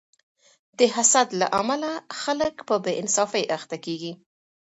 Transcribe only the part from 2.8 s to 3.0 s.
بې